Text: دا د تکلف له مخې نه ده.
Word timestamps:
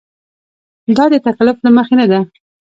دا 0.95 1.05
د 1.13 1.15
تکلف 1.27 1.57
له 1.65 1.69
مخې 1.77 1.95
نه 1.99 2.05
ده. 2.11 2.19